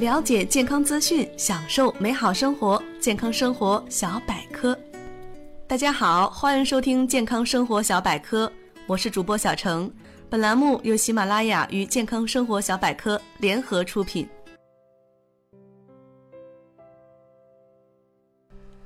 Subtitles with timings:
[0.00, 2.82] 了解健康资讯，享受美好生活。
[2.98, 4.74] 健康生活小百科，
[5.68, 8.50] 大家好，欢迎收听健康生活小百科，
[8.86, 9.92] 我是主播小程。
[10.30, 14.26] 本栏目由喜马拉雅与健康生活小百科联合出品。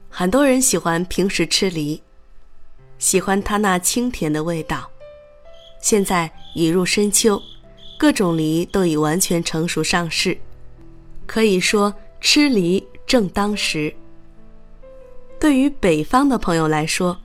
[0.09, 2.03] 很多人喜欢平时吃梨，
[2.99, 4.91] 喜欢它那清甜的味道。
[5.81, 7.41] 现在已入深秋，
[7.97, 10.37] 各种梨都已完全成熟上市。
[11.27, 13.95] 可以说吃梨正当时。
[15.41, 17.19] 对于北方的朋友来说，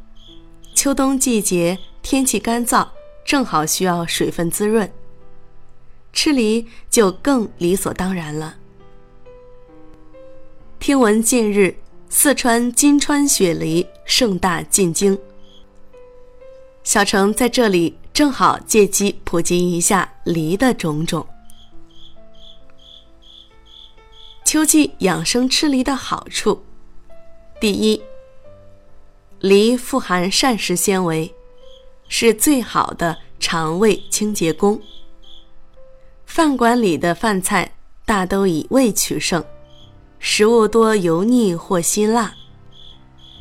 [0.75, 2.87] 秋冬季节天气干燥，
[3.23, 4.89] 正好需要水分滋润，
[6.11, 8.55] 吃梨就更理所当然了。
[10.79, 11.75] 听闻近日
[12.09, 15.17] 四川金川雪梨盛大进京，
[16.83, 21.25] 小程在这里正好借机普及一下梨的种种。
[24.51, 26.63] 秋季养生吃梨的好处：
[27.61, 28.01] 第一，
[29.41, 31.31] 梨富含膳食纤维，
[32.07, 34.81] 是最好的肠胃清洁工。
[36.25, 37.75] 饭馆里的饭菜
[38.07, 39.45] 大都以味取胜，
[40.17, 42.33] 食物多油腻或辛辣，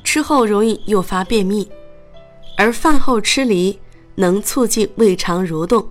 [0.05, 1.67] 吃后容易诱发便秘，
[2.59, 3.81] 而饭后吃梨
[4.17, 5.89] 能促进胃肠蠕动，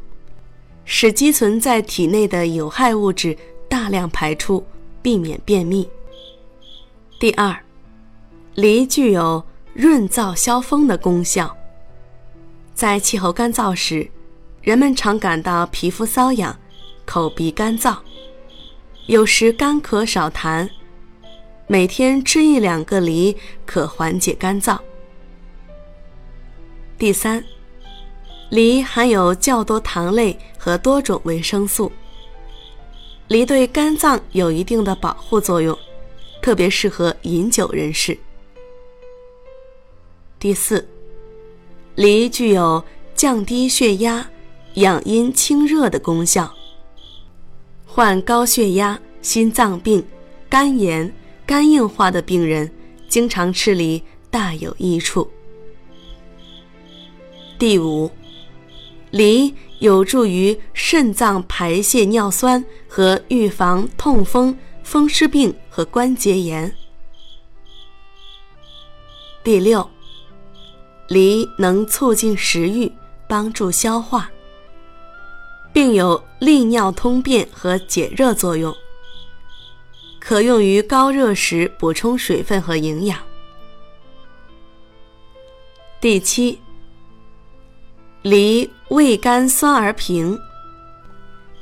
[0.85, 3.35] 使积存在体内的有害物质
[3.67, 4.63] 大量排出。
[5.01, 5.87] 避免便秘。
[7.19, 7.55] 第二，
[8.55, 11.55] 梨具有润燥消风的功效。
[12.73, 14.09] 在气候干燥时，
[14.61, 16.57] 人们常感到皮肤瘙痒、
[17.05, 17.97] 口鼻干燥，
[19.07, 20.69] 有时干咳少痰。
[21.65, 24.77] 每天吃一两个梨，可缓解干燥。
[26.97, 27.43] 第三，
[28.49, 31.91] 梨含有较多糖类和多种维生素。
[33.27, 35.77] 梨对肝脏有一定的保护作用，
[36.41, 38.17] 特别适合饮酒人士。
[40.39, 40.87] 第四，
[41.95, 42.81] 梨具有
[43.13, 44.29] 降低血压、
[44.75, 46.53] 养阴清热的功效。
[47.85, 50.05] 患高血压、心脏病、
[50.47, 51.13] 肝炎、
[51.45, 52.71] 肝硬化的病人，
[53.09, 55.29] 经常吃梨大有益处。
[57.59, 58.09] 第五，
[59.11, 59.53] 梨。
[59.79, 66.73] 有助于肾脏排泄尿酸和预防痛风、风湿病和关节炎。
[69.43, 69.87] 第六，
[71.07, 72.91] 梨能促进食欲，
[73.29, 74.29] 帮助消化，
[75.71, 78.75] 并有利尿通便和解热作用，
[80.19, 83.19] 可用于高热时补充水分和营养。
[86.01, 86.59] 第七。
[88.29, 90.37] 梨味甘酸而平，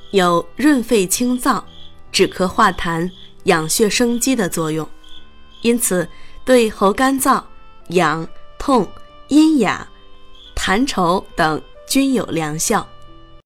[0.09, 1.63] 有润肺清燥、
[2.11, 3.07] 止咳化痰、
[3.43, 4.89] 养血生肌的作用，
[5.61, 6.09] 因此
[6.43, 7.39] 对喉干燥、
[7.89, 8.27] 痒、
[8.57, 8.87] 痛、
[9.27, 9.87] 阴哑、
[10.55, 12.87] 痰稠等均有良效。